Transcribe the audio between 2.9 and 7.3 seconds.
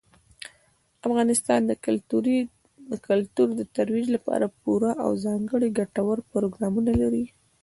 د کلتور د ترویج لپاره پوره او ځانګړي ګټور پروګرامونه لري.